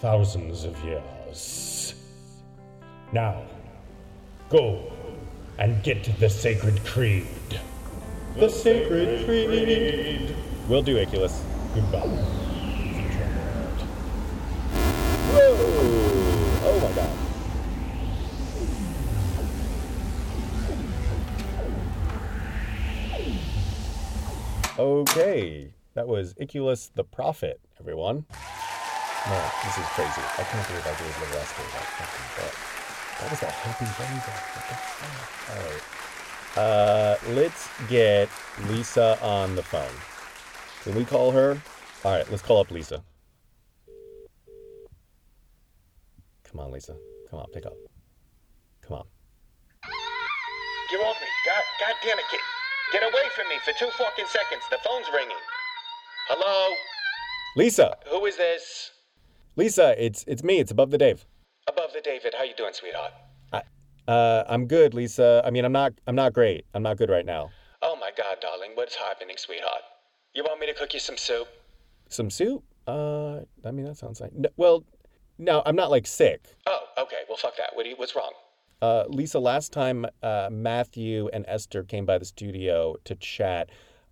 [0.00, 1.94] thousands of years.
[3.12, 3.44] Now,
[4.50, 4.92] go
[5.58, 7.26] and get the sacred creed.
[8.36, 10.34] The sacred creed.
[10.68, 11.42] Will do, Icculus.
[11.74, 12.35] Goodbye.
[24.78, 28.26] Okay, that was Icculus the Prophet, everyone.
[29.26, 30.20] Man, this is crazy.
[30.36, 32.54] I can't believe I gave the rest of that fucking book.
[33.18, 34.20] That was that helping friendly.
[34.68, 35.56] What?
[35.56, 35.84] Alright.
[36.58, 38.28] Uh, let's get
[38.68, 39.88] Lisa on the phone.
[40.82, 41.58] Can we call her?
[42.04, 43.02] Alright, let's call up Lisa.
[46.44, 46.94] Come on, Lisa.
[47.30, 47.72] Come on, pick up.
[48.82, 49.06] Come on.
[50.90, 51.28] Get off me.
[51.46, 52.40] God, God damn it, get,
[52.92, 54.62] get away from me for two fucking seconds.
[54.70, 55.36] The phone's ringing.
[56.28, 56.74] Hello?
[57.56, 57.96] Lisa!
[58.10, 58.90] Who is this?
[59.56, 60.60] Lisa, it's it's me.
[60.60, 61.26] It's above the Dave.
[61.68, 62.34] Above the David.
[62.36, 63.12] How you doing, sweetheart?
[63.52, 63.62] I,
[64.10, 65.42] uh, I'm good, Lisa.
[65.44, 65.92] I mean, I'm not.
[66.06, 66.66] I'm not great.
[66.74, 67.50] I'm not good right now.
[67.82, 68.72] Oh my God, darling.
[68.74, 69.82] What's happening, sweetheart?
[70.34, 71.48] You want me to cook you some soup?
[72.08, 72.62] Some soup?
[72.86, 74.34] Uh, I mean, that sounds like.
[74.34, 74.84] No, well,
[75.38, 76.56] no, I'm not like sick.
[76.66, 77.22] Oh, okay.
[77.28, 77.70] Well, fuck that.
[77.74, 78.32] What do you, what's wrong?
[78.82, 83.70] Uh, Lisa, last time uh, Matthew and Esther came by the studio to chat,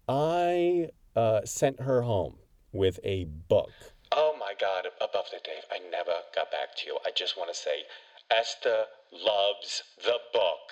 [0.08, 2.36] I uh, sent her home
[2.72, 3.72] with a book.
[4.10, 5.64] Oh my God, above the Dave.
[5.70, 6.98] I never got back to you.
[7.04, 7.82] I just want to say,
[8.30, 10.70] Esther loves the book.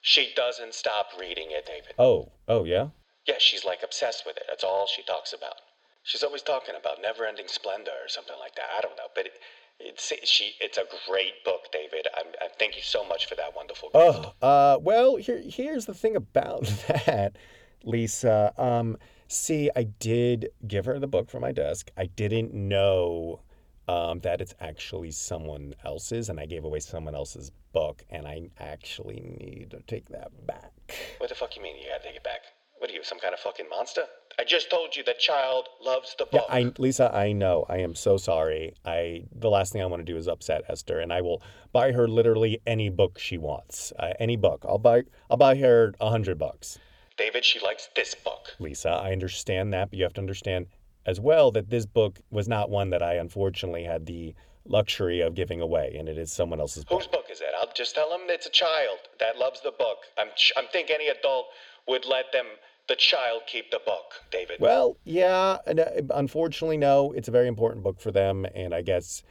[0.00, 1.94] She doesn't stop reading it, David.
[1.98, 2.88] Oh, oh yeah.
[3.26, 4.44] Yeah, she's like obsessed with it.
[4.48, 5.54] That's all she talks about.
[6.02, 8.66] She's always talking about never-ending splendor or something like that.
[8.76, 9.32] I don't know, but it,
[9.80, 10.52] it's she.
[10.60, 12.06] It's a great book, David.
[12.16, 14.34] I'm, I thank you so much for that wonderful gift.
[14.42, 17.36] Oh, uh, well, here, here's the thing about that,
[17.84, 18.52] Lisa.
[18.56, 18.96] Um,
[19.28, 21.90] see, I did give her the book from my desk.
[21.96, 23.40] I didn't know
[23.88, 28.50] um, that it's actually someone else's, and I gave away someone else's book, and I
[28.58, 30.72] actually need to take that back.
[31.18, 32.40] What the fuck you mean you gotta take it back?
[32.78, 34.04] What are you, some kind of fucking monster?
[34.40, 36.48] I just told you the child loves the Yeah, book.
[36.48, 37.66] I, Lisa, I know.
[37.68, 38.72] I am so sorry.
[38.86, 41.92] I the last thing I want to do is upset Esther, and I will buy
[41.92, 43.92] her literally any book she wants.
[43.98, 44.64] Uh, any book.
[44.66, 45.02] I'll buy.
[45.28, 46.78] I'll buy her a hundred bucks.
[47.18, 48.56] David, she likes this book.
[48.58, 50.68] Lisa, I understand that, but you have to understand
[51.04, 55.34] as well that this book was not one that I unfortunately had the luxury of
[55.34, 57.02] giving away, and it is someone else's book.
[57.02, 57.52] Whose book is that?
[57.60, 59.98] I'll just tell him it's a child that loves the book.
[60.16, 61.46] I'm, I'm think any adult
[61.88, 62.46] would let them,
[62.90, 64.56] the child, keep the book, David.
[64.58, 67.12] Well, yeah, uh, unfortunately, no.
[67.12, 69.22] It's a very important book for them, and I guess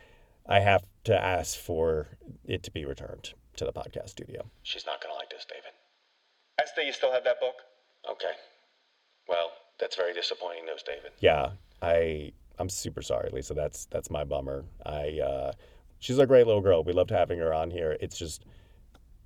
[0.47, 2.07] I have to ask for
[2.45, 4.49] it to be returned to the podcast studio.
[4.63, 5.73] She's not gonna like this, David.
[6.59, 7.55] Esther, you still have that book?
[8.09, 8.31] Okay.
[9.27, 11.11] Well, that's very disappointing news, David.
[11.19, 13.53] Yeah, I I'm super sorry, Lisa.
[13.53, 14.63] That's that's my bummer.
[14.85, 15.51] I uh,
[15.99, 16.83] she's a great little girl.
[16.83, 17.97] We loved having her on here.
[17.99, 18.45] It's just,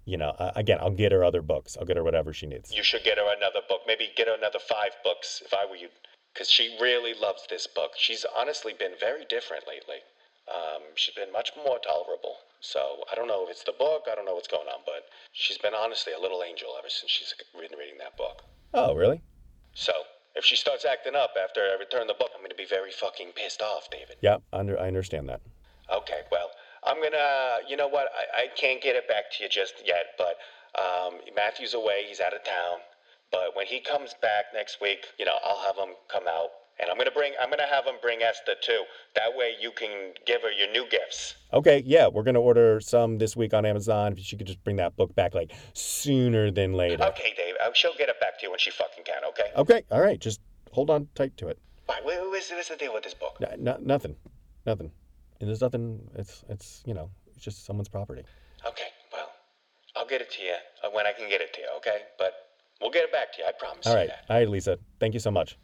[0.05, 1.77] you know, again, I'll get her other books.
[1.79, 2.73] I'll get her whatever she needs.
[2.73, 3.81] You should get her another book.
[3.87, 5.89] Maybe get her another five books if I were you.
[6.33, 7.91] Because she really loves this book.
[7.95, 10.01] She's honestly been very different lately.
[10.49, 12.37] Um, she's been much more tolerable.
[12.59, 15.05] So I don't know if it's the book, I don't know what's going on, but
[15.33, 18.43] she's been honestly a little angel ever since she's been reading that book.
[18.73, 19.21] Oh, really?
[19.73, 19.93] So
[20.35, 22.91] if she starts acting up after I return the book, I'm going to be very
[22.91, 24.15] fucking pissed off, David.
[24.21, 25.41] Yeah, under I understand that.
[25.93, 26.49] Okay, well,
[26.85, 27.57] I'm gonna.
[27.67, 28.07] You know what?
[28.37, 30.35] I, I can't get it back to you just yet, but
[30.79, 32.03] um, Matthew's away.
[32.07, 32.79] He's out of town.
[33.31, 36.89] But when he comes back next week, you know, I'll have him come out, and
[36.91, 37.33] I'm gonna bring.
[37.41, 38.83] I'm gonna have him bring Esther too.
[39.15, 41.35] That way, you can give her your new gifts.
[41.51, 44.13] Okay, yeah, we're gonna order some this week on Amazon.
[44.13, 47.03] If she could just bring that book back like sooner than later.
[47.03, 47.55] Okay, Dave.
[47.63, 49.23] Uh, she'll get it back to you when she fucking can.
[49.29, 49.51] Okay.
[49.55, 50.41] Okay, all right, just
[50.71, 51.57] hold on tight to it.
[51.89, 52.05] All right.
[52.05, 53.37] What, what's, what's the deal with this book?
[53.41, 54.15] N- no- nothing,
[54.65, 54.91] nothing.
[55.39, 55.99] And there's nothing.
[56.15, 58.23] It's it's you know it's just someone's property.
[58.65, 58.87] Okay.
[59.11, 59.29] Well,
[59.95, 61.67] I'll get it to you uh, when I can get it to you.
[61.77, 61.97] Okay.
[62.17, 62.33] But
[62.81, 63.47] we'll get it back to you.
[63.47, 63.85] I promise.
[63.87, 64.03] All right.
[64.03, 64.25] You that.
[64.29, 64.77] All right, Lisa.
[64.99, 65.57] Thank you so much.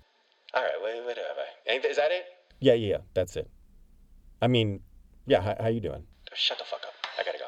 [0.53, 0.71] All right.
[0.81, 1.45] wha- Whatever.
[1.67, 2.23] Anything, is that it?
[2.59, 3.49] Yeah, yeah, yeah, that's it.
[4.41, 4.81] I mean,
[5.27, 5.41] yeah.
[5.41, 6.03] How, how you doing?
[6.33, 6.93] Shut the fuck up.
[7.19, 7.45] I gotta go.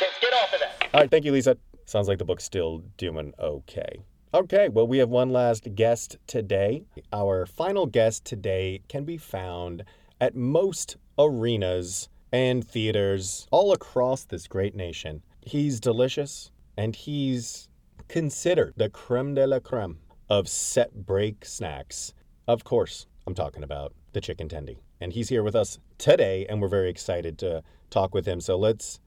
[0.00, 0.88] Get, get off of that.
[0.94, 1.56] All right, thank you, Lisa.
[1.86, 4.02] Sounds like the book's still doing okay.
[4.34, 6.84] Okay, well, we have one last guest today.
[7.12, 9.84] Our final guest today can be found
[10.20, 15.22] at most arenas and theaters all across this great nation.
[15.40, 17.68] He's delicious and he's
[18.08, 19.98] considered the creme de la creme
[20.30, 22.12] of set break snacks.
[22.46, 24.78] Of course, I'm talking about the chicken tendie.
[25.00, 28.40] And he's here with us today, and we're very excited to talk with him.
[28.40, 29.00] So let's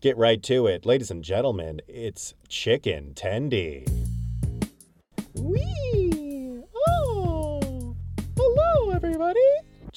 [0.00, 0.84] get right to it.
[0.86, 3.86] Ladies and gentlemen, it's Chicken Tendie.
[5.34, 5.77] Wee!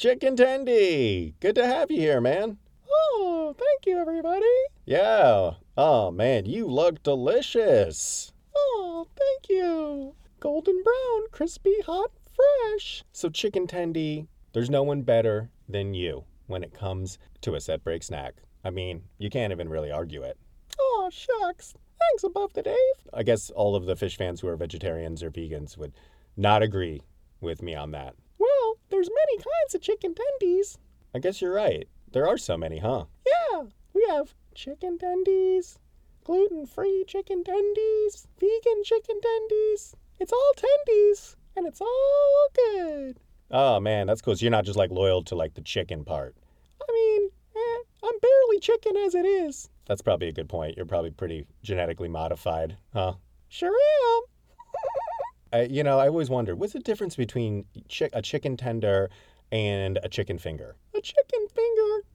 [0.02, 1.36] Chicken Tendie!
[1.42, 2.58] Good to have you here, man.
[2.90, 4.42] Oh, thank you, everybody.
[4.84, 5.52] Yeah.
[5.78, 8.34] Oh, man, you look delicious.
[8.58, 10.16] Oh, thank you.
[10.40, 13.04] Golden brown, crispy, hot, fresh.
[13.12, 17.84] So, Chicken Tendie, there's no one better than you when it comes to a set
[17.84, 18.34] break snack.
[18.64, 20.36] I mean, you can't even really argue it.
[20.80, 21.76] Oh, shucks.
[22.00, 22.76] Thanks, Above the Dave.
[23.14, 25.94] I guess all of the Phish fans who are vegetarians or vegans would
[26.36, 27.04] not agree
[27.40, 28.16] with me on that.
[28.40, 30.78] Well, there's many kinds of chicken tendies.
[31.16, 31.88] I guess you're right.
[32.12, 33.06] There are so many, huh?
[33.26, 35.78] Yeah, we have chicken tendies,
[36.26, 39.94] gluten-free chicken tendies, vegan chicken tendies.
[40.20, 43.20] It's all tendies, and it's all good.
[43.50, 44.36] Oh man, that's cool.
[44.36, 46.36] So you're not just like loyal to like the chicken part.
[46.82, 49.70] I mean, eh, I'm barely chicken as it is.
[49.88, 50.78] That's probably a good point.
[50.78, 53.14] You're probably pretty genetically modified, huh?
[53.50, 54.24] Sure am.
[55.54, 59.10] I, you know, I always wondered what's the difference between chi- a chicken tender
[59.52, 60.76] and a chicken finger?
[60.96, 62.06] A chicken finger,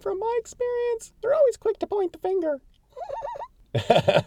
[0.00, 2.60] from my experience, they're always quick to point the finger.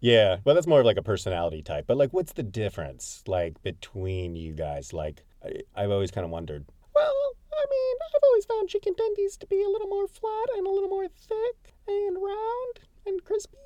[0.00, 1.84] yeah, well, that's more of like a personality type.
[1.86, 4.92] But like, what's the difference like between you guys?
[4.92, 6.64] Like, I, I've always kind of wondered.
[6.94, 10.66] Well, I mean, I've always found chicken tendies to be a little more flat and
[10.66, 13.56] a little more thick and round and crispy.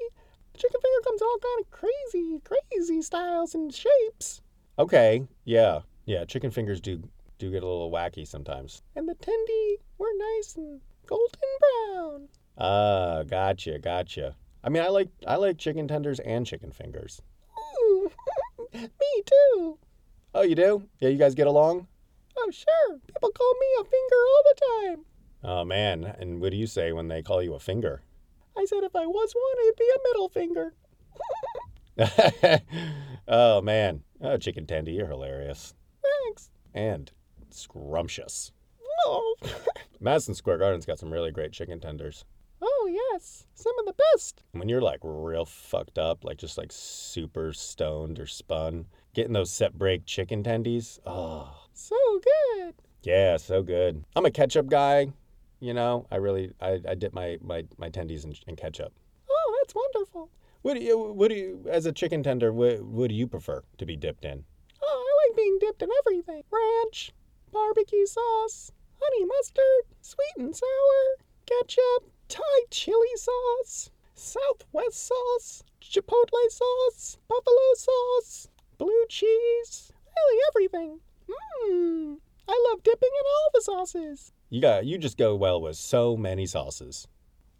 [0.60, 4.42] Chicken finger comes in all kind of crazy, crazy styles and shapes.
[4.78, 6.26] Okay, yeah, yeah.
[6.26, 7.02] Chicken fingers do
[7.38, 8.82] do get a little wacky sometimes.
[8.94, 11.28] And the tendy were nice and golden
[11.60, 12.28] brown.
[12.58, 14.36] Ah, gotcha, gotcha.
[14.62, 17.22] I mean, I like I like chicken tenders and chicken fingers.
[17.82, 18.10] Ooh,
[18.74, 19.78] Me too.
[20.34, 20.86] Oh, you do?
[20.98, 21.86] Yeah, you guys get along?
[22.36, 22.98] Oh, sure.
[23.06, 24.60] People call me a finger all the
[24.94, 25.04] time.
[25.42, 28.02] Oh man, and what do you say when they call you a finger?
[28.60, 30.74] I said if I was one, it'd be a middle finger.
[33.28, 35.72] oh man, oh chicken tendie, you're hilarious.
[36.02, 36.50] Thanks.
[36.74, 37.10] And
[37.48, 38.52] scrumptious.
[39.06, 39.34] Oh,
[40.00, 42.26] Madison Square Garden's got some really great chicken tenders.
[42.60, 44.42] Oh, yes, some of the best.
[44.52, 48.84] When you're like real fucked up, like just like super stoned or spun,
[49.14, 52.74] getting those set break chicken tendies, oh, so good.
[53.04, 54.04] Yeah, so good.
[54.14, 55.14] I'm a ketchup guy.
[55.60, 58.94] You know, I really I, I dip my my my tendies in, in ketchup.
[59.30, 60.30] Oh, that's wonderful.
[60.62, 62.50] What do you what do you as a chicken tender?
[62.50, 64.44] What what do you prefer to be dipped in?
[64.82, 67.12] Oh, I like being dipped in everything: ranch,
[67.52, 77.18] barbecue sauce, honey mustard, sweet and sour, ketchup, Thai chili sauce, Southwest sauce, Chipotle sauce,
[77.28, 78.48] buffalo sauce,
[78.78, 81.00] blue cheese, really everything.
[81.28, 82.16] Mmm,
[82.48, 84.32] I love dipping in all the sauces.
[84.52, 87.06] You got you just go well with so many sauces.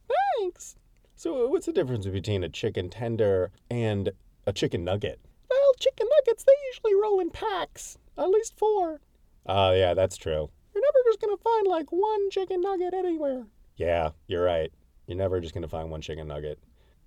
[0.08, 0.74] Thanks.
[1.14, 4.10] So uh, what's the difference between a chicken tender and
[4.46, 5.20] a chicken nugget?
[5.48, 9.00] Well, chicken nuggets they usually roll in packs, at least four.
[9.46, 10.50] Oh yeah, that's true.
[10.74, 13.46] You're never just gonna find like one chicken nugget anywhere.
[13.76, 14.72] Yeah, you're right.
[15.06, 16.58] You're never just gonna find one chicken nugget.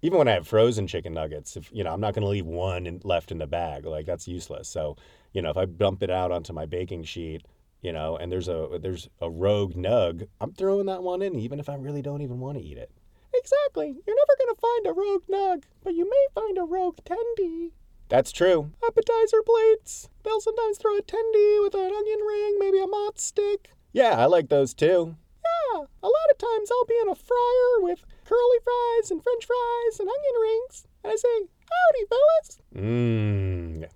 [0.02, 2.88] Even when I have frozen chicken nuggets, if you know, I'm not gonna leave one
[2.88, 3.86] in, left in the bag.
[3.86, 4.70] Like that's useless.
[4.70, 4.96] So,
[5.34, 7.46] you know, if I bump it out onto my baking sheet,
[7.84, 11.60] you know, and there's a there's a rogue nug, I'm throwing that one in, even
[11.60, 12.90] if I really don't even want to eat it.
[13.36, 13.98] Exactly.
[14.08, 17.72] You're never gonna find a rogue nug, but you may find a rogue tendy.
[18.08, 18.72] That's true.
[18.88, 20.10] Appetizer plates.
[20.24, 23.72] They'll sometimes throw a tendy with an onion ring, maybe a mott stick.
[23.92, 25.16] Yeah, I like those too.
[25.44, 29.46] Yeah, a lot of times I'll be in a fryer with curly fries and french
[29.46, 32.60] fries and onion rings, and I say, Howdy, fellas.
[32.76, 33.90] Mmm,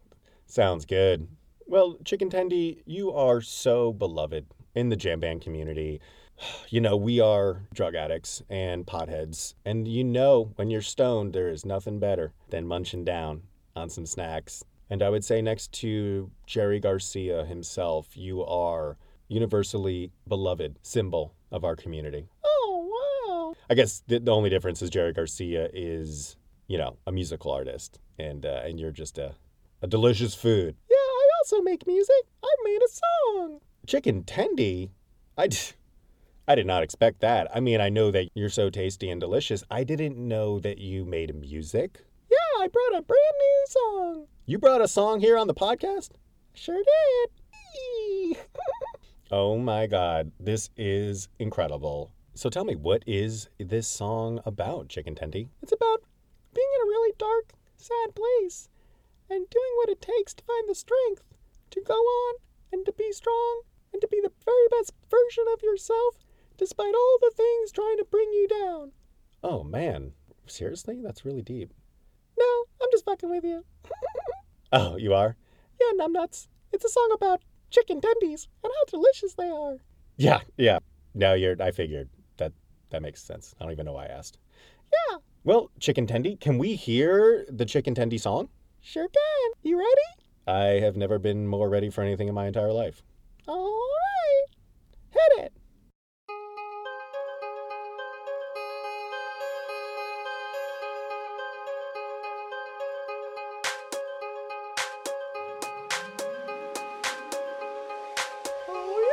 [0.45, 1.27] sounds good.
[1.69, 5.99] Well, Chicken Tendie, you are so beloved in the jam band community.
[6.69, 11.49] You know, we are drug addicts and potheads, and you know when you're stoned, there
[11.49, 13.41] is nothing better than munching down
[13.75, 14.63] on some snacks.
[14.87, 18.97] And I would say, next to Jerry Garcia himself, you are
[19.29, 22.27] universally beloved symbol of our community.
[22.45, 22.91] Oh,
[23.27, 23.55] wow.
[23.69, 26.35] I guess the, the only difference is Jerry Garcia is,
[26.67, 29.33] you know, a musical artist, and uh, and you're just a,
[29.81, 30.75] a delicious food.
[31.49, 32.25] Also make music.
[32.43, 33.61] I made a song.
[33.85, 34.89] Chicken tendie?
[35.37, 35.57] I, d-
[36.45, 37.47] I did not expect that.
[37.55, 39.63] I mean, I know that you're so tasty and delicious.
[39.71, 42.03] I didn't know that you made music.
[42.29, 44.27] Yeah, I brought a brand new song.
[44.45, 46.09] You brought a song here on the podcast?
[46.53, 48.37] Sure did.
[49.31, 52.11] oh my God, this is incredible.
[52.33, 55.47] So tell me, what is this song about, Chicken Tendie?
[55.63, 56.03] It's about
[56.53, 58.67] being in a really dark, sad place
[59.29, 61.23] and doing what it takes to find the strength
[61.71, 62.35] to go on
[62.71, 63.61] and to be strong
[63.93, 66.15] and to be the very best version of yourself
[66.57, 68.91] despite all the things trying to bring you down.
[69.43, 70.13] Oh man,
[70.47, 70.99] seriously?
[71.03, 71.73] That's really deep.
[72.37, 72.45] No,
[72.81, 73.63] I'm just fucking with you.
[74.71, 75.35] oh, you are?
[75.79, 76.47] Yeah, numbnuts.
[76.71, 79.77] It's a song about chicken tendies and how delicious they are.
[80.17, 80.79] Yeah, yeah.
[81.13, 81.55] No, you're.
[81.61, 82.53] I figured that
[82.89, 83.53] that makes sense.
[83.59, 84.37] I don't even know why I asked.
[85.09, 85.17] Yeah.
[85.43, 88.49] Well, chicken tendie, can we hear the chicken tendy song?
[88.81, 89.51] Sure can.
[89.63, 90.16] You ready?
[90.47, 93.03] I have never been more ready for anything in my entire life.
[93.47, 94.45] All right.
[95.11, 95.53] Hit it.
[108.69, 109.07] Oh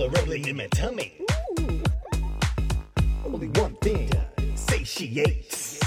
[0.00, 1.12] Feel a rolling in my tummy.
[1.60, 1.82] Ooh.
[3.22, 4.10] Only one thing
[4.54, 5.78] satiates.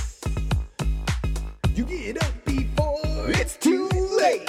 [1.73, 3.89] You get up before it's too
[4.21, 4.47] late.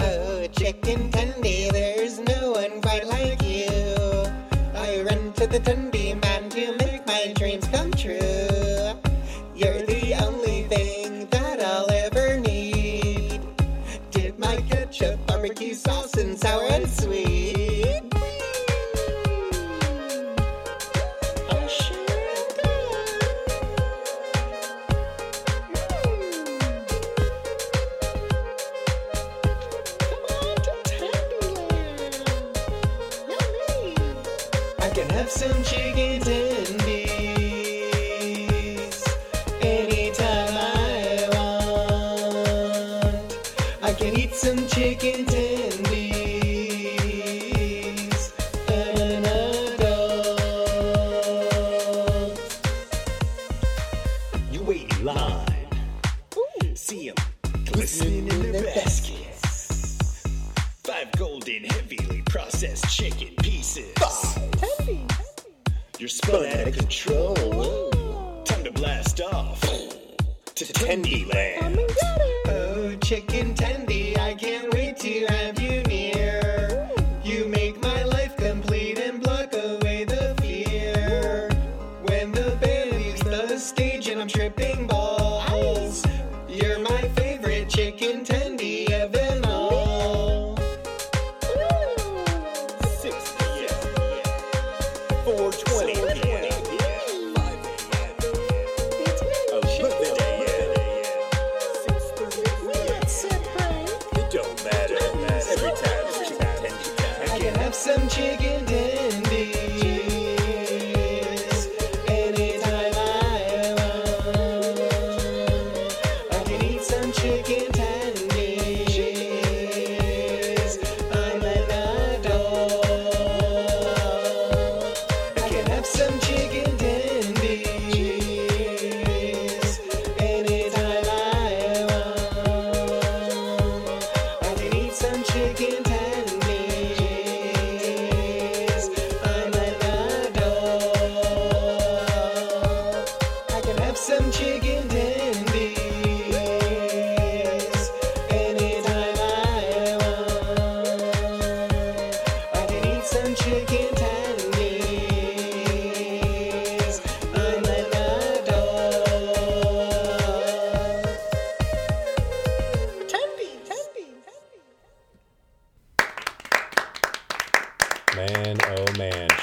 [0.00, 3.64] Oh, chicken tendy, there's no one quite like you.
[4.74, 6.05] I run to the tendy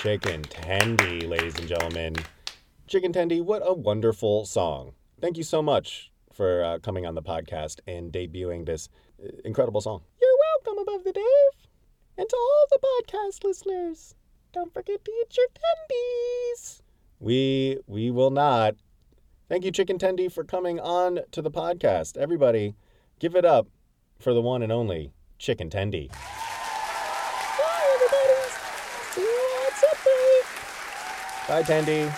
[0.04, 2.14] Chicken Tendie, ladies and gentlemen.
[2.88, 4.92] Chicken Tendie, what a wonderful song.
[5.22, 8.90] Thank you so much for uh, coming on the podcast and debuting this
[9.24, 10.02] uh, incredible song.
[10.22, 11.70] You're welcome, Above the Dave.
[12.18, 14.16] And to all the podcast listeners,
[14.52, 16.82] don't forget to eat your tendies.
[17.22, 18.76] We we will not.
[19.48, 22.18] Thank you, Chicken Tendie, for coming on to the podcast.
[22.18, 22.76] Everybody,
[23.20, 23.68] give it up
[24.20, 26.12] for the one and only Chicken Tendie.
[31.46, 32.10] Bye, Tendie.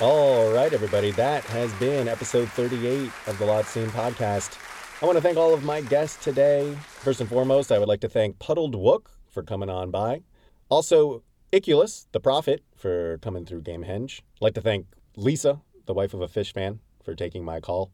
[0.00, 1.12] All right, everybody.
[1.12, 4.58] That has been episode 38 of the Lot Scene podcast.
[5.00, 6.76] I want to thank all of my guests today.
[6.88, 10.22] First and foremost, I would like to thank Puddled Wook for coming on by.
[10.70, 14.22] Also, Icculus, the prophet, for coming through Gamehenge.
[14.36, 17.92] I'd like to thank Lisa, the wife of a Phish fan, for taking my call.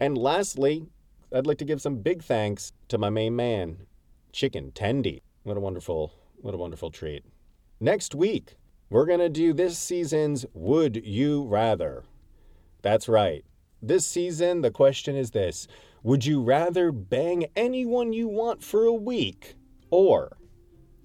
[0.00, 0.88] And lastly,
[1.32, 3.86] I'd like to give some big thanks to my main man,
[4.32, 5.20] Chicken Tendie.
[5.44, 7.24] What a wonderful, what a wonderful treat.
[7.78, 8.56] Next week,
[8.90, 12.04] we're going to do this season's Would You Rather.
[12.80, 13.44] That's right.
[13.82, 15.68] This season, the question is this
[16.02, 19.56] Would you rather bang anyone you want for a week
[19.90, 20.38] or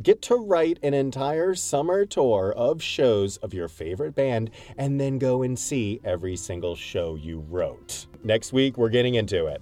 [0.02, 5.18] get to write an entire summer tour of shows of your favorite band and then
[5.18, 8.08] go and see every single show you wrote?
[8.24, 9.62] Next week, we're getting into it.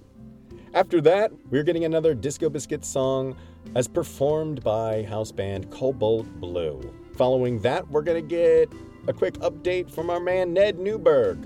[0.74, 3.36] After that, we're getting another Disco Biscuit song
[3.74, 7.01] as performed by house band Cobalt Blue.
[7.22, 8.72] Following that, we're going to get
[9.06, 11.38] a quick update from our man Ned Newberg.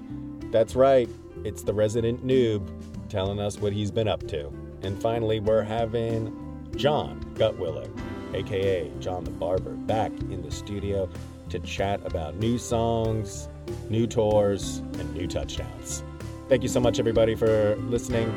[0.50, 1.06] That's right,
[1.44, 2.66] it's the resident noob
[3.10, 4.50] telling us what he's been up to.
[4.80, 6.34] And finally, we're having
[6.76, 7.90] Jon Gutwillig,
[8.32, 11.10] aka John the Barber, back in the studio
[11.50, 13.50] to chat about new songs,
[13.90, 16.02] new tours, and new touchdowns.
[16.48, 18.34] Thank you so much, everybody, for listening.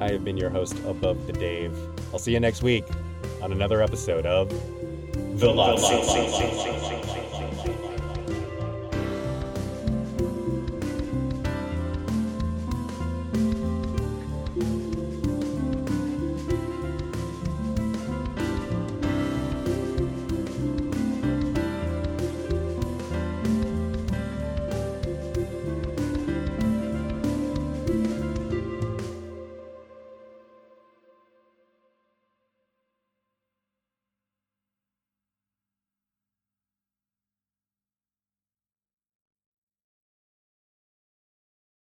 [0.00, 1.76] I have been your host, Above the Dave.
[2.10, 2.86] I'll see you next week
[3.42, 4.50] on another episode of
[5.38, 7.27] Scene.